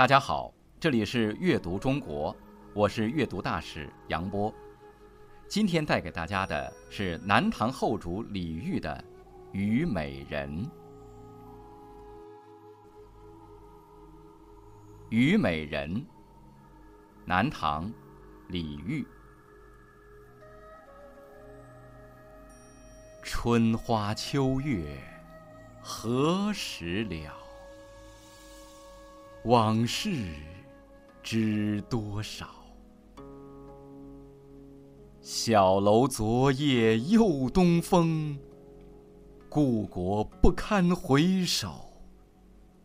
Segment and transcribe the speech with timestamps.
[0.00, 0.50] 大家好，
[0.80, 2.34] 这里是阅读中国，
[2.72, 4.50] 我是阅读大使杨波。
[5.46, 9.04] 今天带给大家的是南唐后主李煜的
[9.52, 10.64] 《虞美人》。
[15.10, 15.94] 《虞美人》，
[17.26, 17.92] 南唐，
[18.48, 19.04] 李煜。
[23.22, 24.98] 春花秋月，
[25.82, 27.39] 何时了？
[29.44, 30.26] 往事
[31.22, 32.46] 知多少？
[35.22, 38.38] 小楼昨夜又东风，
[39.48, 41.90] 故国不堪回首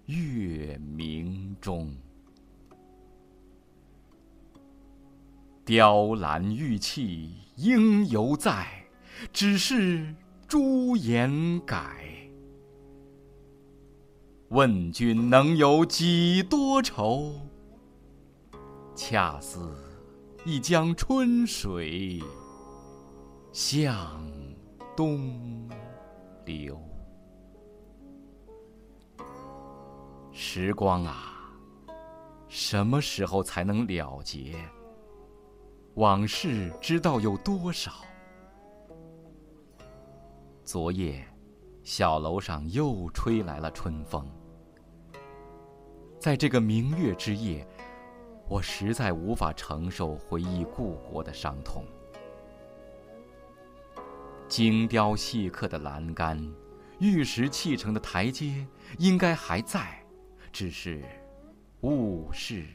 [0.06, 1.94] 月明中。
[5.66, 8.66] 雕栏玉砌应犹在，
[9.34, 10.16] 只是
[10.48, 12.30] 朱颜改。
[14.50, 17.34] 问君能有几多愁？
[18.96, 19.60] 恰似
[20.46, 22.22] 一江春水
[23.52, 24.22] 向
[24.96, 25.68] 东
[26.46, 26.80] 流。
[30.32, 31.52] 时光啊，
[32.48, 34.56] 什么时候才能了结？
[35.96, 37.92] 往事知道有多少？
[40.64, 41.26] 昨夜。
[41.86, 44.28] 小楼上又吹来了春风。
[46.20, 47.66] 在这个明月之夜，
[48.50, 51.86] 我实在无法承受回忆故国的伤痛。
[54.48, 56.44] 精雕细刻的栏杆，
[56.98, 58.66] 玉石砌成的台阶，
[58.98, 60.04] 应该还在，
[60.52, 61.04] 只是
[61.82, 62.66] 物是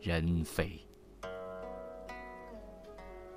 [0.00, 0.84] 人非。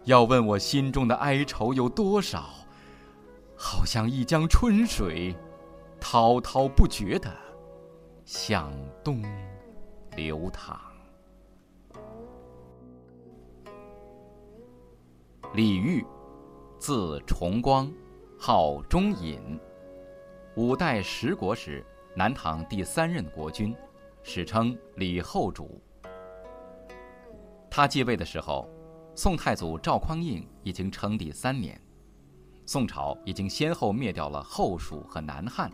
[0.06, 2.63] 要问我心中的哀愁有多少？
[3.74, 5.36] 好像一江春水，
[6.00, 7.36] 滔滔不绝地
[8.24, 8.72] 向
[9.04, 9.20] 东
[10.16, 10.80] 流淌。
[15.56, 16.06] 李煜，
[16.78, 17.92] 字重光，
[18.38, 19.60] 号中隐，
[20.56, 21.84] 五代十国时
[22.16, 23.76] 南唐第三任国君，
[24.22, 25.82] 史称李后主。
[27.72, 28.70] 他继位的时候，
[29.16, 31.82] 宋太祖赵匡胤已经称帝三年。
[32.66, 35.70] 宋朝已经先后灭掉了后蜀和南汉，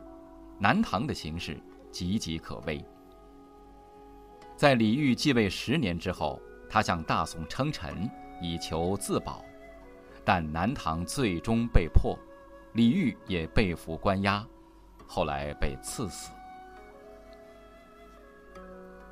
[0.57, 1.61] 南唐的形势
[1.91, 2.83] 岌岌可危。
[4.55, 8.09] 在李煜继位十年之后，他向大宋称臣，
[8.41, 9.43] 以求自保，
[10.25, 12.17] 但南唐最终被迫，
[12.73, 14.45] 李煜也被俘关押，
[15.07, 16.31] 后来被赐死。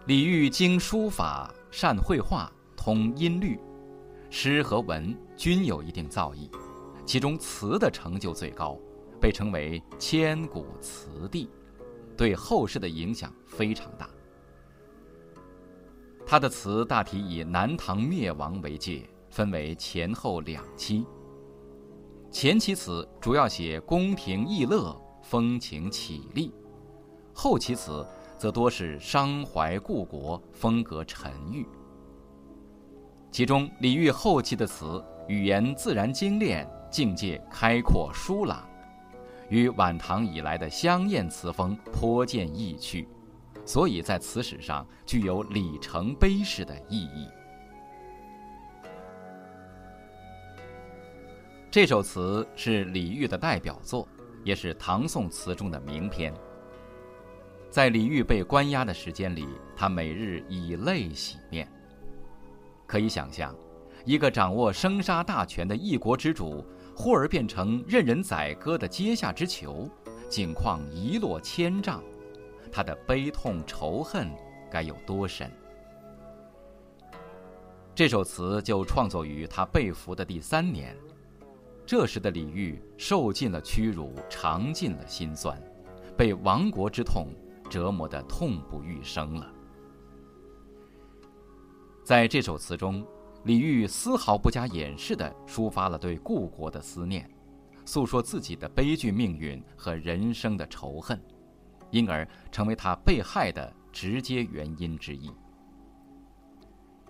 [0.08, 3.60] 李煜精书法，善绘画，通音律，
[4.30, 6.50] 诗和文均有一定造诣。
[7.07, 8.78] 其中词的成就最高，
[9.22, 11.50] 被称为千古词帝，
[12.18, 14.09] 对后世的影响非常大。
[16.25, 21.06] 他的词大体以南唐灭亡为界，分为前后两期。
[22.29, 24.94] 前期词主要写宫廷逸乐、
[25.24, 26.53] 风情绮丽，
[27.34, 28.06] 后期词
[28.38, 31.66] 则多是伤怀故国、风格沉郁。
[33.31, 36.69] 其中李煜后期的词语言自然精炼。
[36.90, 38.68] 境界开阔疏朗，
[39.50, 43.08] 与晚唐以来的香艳词风颇见异趣，
[43.66, 47.28] 所以在词史上具有里程碑式的意义。
[51.70, 54.08] 这首词是李煜的代表作，
[54.44, 56.34] 也是唐宋词中的名篇。
[57.69, 61.69] 在李煜被关押的时间里，他每日以泪洗面。
[62.88, 63.54] 可以想象，
[64.06, 66.66] 一个掌握生杀大权的一国之主。
[67.00, 69.88] 忽而变成任人宰割的阶下之囚，
[70.28, 72.02] 境况一落千丈，
[72.72, 74.28] 他的悲痛仇恨
[74.72, 75.52] 该有多深？
[77.94, 80.97] 这首词就创作于他被俘的第三年，
[81.86, 85.56] 这时的李煜受尽了屈辱，尝尽了辛酸，
[86.18, 87.28] 被亡国之痛
[87.69, 89.54] 折磨得痛不欲生了。
[92.04, 93.06] 在这首词中。
[93.44, 97.30] 李煜丝毫不加掩饰地抒发了对故国的思念，
[97.86, 101.22] 诉说自己的悲剧命运和人生的仇恨，
[101.92, 105.31] 因而成为他被害的直接原因之一。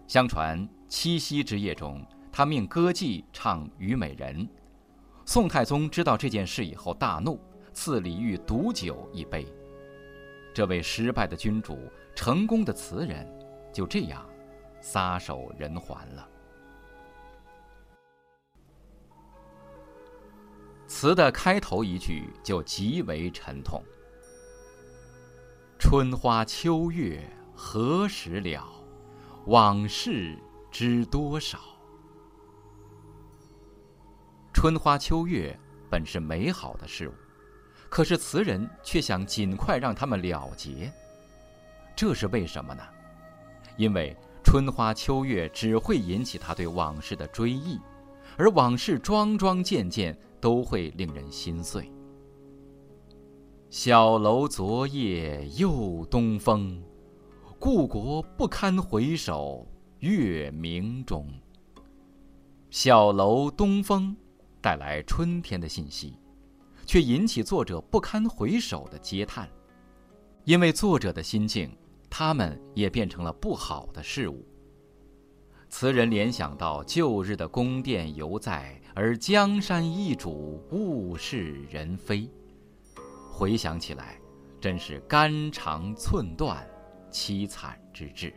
[0.06, 4.46] 相传七夕之夜中，他命歌妓唱《虞美人》，
[5.26, 7.40] 宋太宗知道这件事以后大怒，
[7.74, 9.46] 赐李煜毒酒一杯。
[10.54, 11.78] 这位失败的君主，
[12.16, 13.28] 成功的词人，
[13.74, 14.24] 就这样。
[14.90, 16.26] 撒手人寰了。
[20.88, 23.84] 词的开头一句就极为沉痛
[25.78, 27.22] ：“春花秋月
[27.54, 28.66] 何时了？
[29.48, 30.40] 往事
[30.72, 31.60] 知多少？
[34.54, 35.54] 春花秋月
[35.92, 37.14] 本是美好的事物，
[37.90, 40.90] 可是词人却想尽快让他们了结。
[41.94, 42.82] 这是为什么呢？
[43.76, 44.16] 因为
[44.50, 47.78] 春花秋月只会引起他对往事的追忆，
[48.38, 51.92] 而往事桩桩件件都会令人心碎。
[53.70, 56.82] 小楼昨夜又东风。
[57.60, 59.68] 故国不堪回首
[60.00, 61.28] 月明中。
[62.70, 64.16] 小楼东风，
[64.62, 66.18] 带来春天的信息，
[66.86, 69.50] 却引起作者不堪回首的嗟叹。
[70.46, 71.70] 因为作者的心境，
[72.10, 74.46] 他们也变成了不好的事物。
[75.70, 82.30] 词人联想到旧日的宫殿犹在，而江山易主，物是人非。
[83.32, 84.20] 回想起来，
[84.60, 86.68] 真是肝肠寸断。
[87.10, 88.34] 凄惨之至。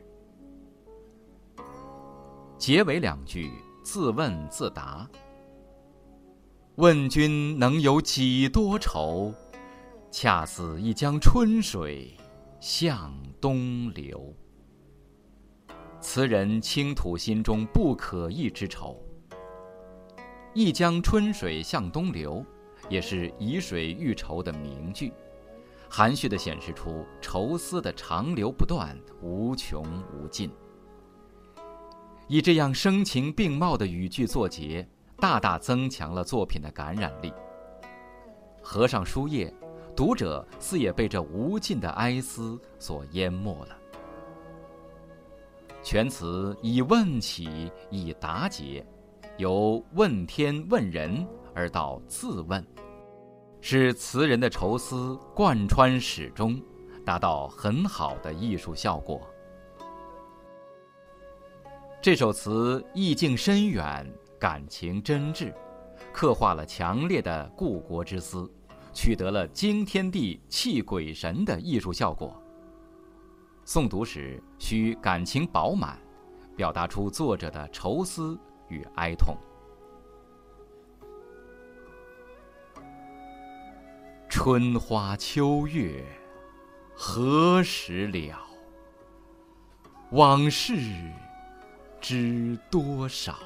[2.57, 3.51] 结尾两句
[3.83, 5.11] 自问自答
[6.77, 9.35] ：“问君能有几多愁？
[10.11, 12.17] 恰似一江春水
[12.61, 14.33] 向东流。”
[16.01, 19.03] 词人倾吐心中不可抑之愁。
[20.55, 22.45] 一江春水向东流，
[22.89, 25.13] 也是以水喻愁的名句。
[25.89, 29.85] 含蓄地显示出愁思的长流不断、无穷
[30.15, 30.51] 无尽。
[32.29, 37.33] 以这样声情并茂的语句作结，大大增强了作品的感染力。
[38.63, 39.53] 合上书页，
[40.01, 43.77] 读者似也被这无尽的哀思所淹没了。
[45.83, 48.83] 全词以问起，以答结，
[49.37, 52.67] 由问天问人而到自问。
[53.61, 56.59] 使词人的愁思贯穿始终，
[57.05, 59.21] 达到很好的艺术效果。
[62.01, 65.53] 这首词意境深远，感情真挚，
[66.11, 68.51] 刻画了强烈的故国之思，
[68.93, 72.41] 取得了惊天地泣鬼神的艺术效果。
[73.65, 75.99] 诵读时需感情饱满，
[76.57, 78.39] 表达出作者的愁思
[78.69, 79.37] 与哀痛。
[84.29, 86.05] 春花秋月，
[86.95, 88.39] 何时了？
[90.13, 90.77] 往事
[92.01, 93.39] 知多少？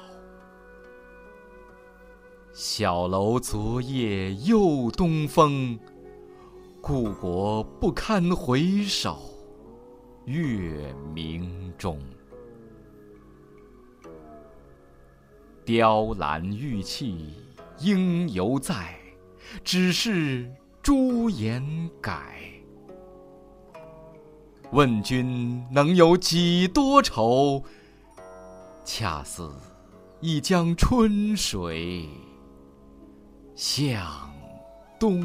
[2.57, 5.77] 小楼昨夜又东风，
[6.79, 9.19] 故国不堪回首
[10.23, 11.99] 月明中。
[15.65, 17.33] 雕栏玉砌
[17.79, 18.97] 应犹在，
[19.61, 20.49] 只是。
[20.81, 22.37] 朱颜改，
[24.71, 27.63] 问君能有几多愁？
[28.85, 29.51] 恰似
[30.21, 32.07] 一江春水
[33.55, 34.29] 向
[34.99, 35.21] 东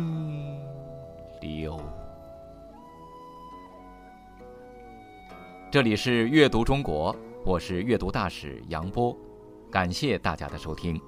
[1.40, 1.80] 流。
[5.68, 9.16] 这里是阅读中国，我是阅读大使杨波，
[9.68, 11.00] 感谢大家的收听。